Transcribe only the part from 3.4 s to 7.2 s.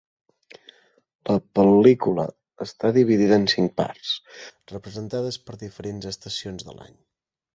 en cinc parts, representades per diferents estacions de l'any.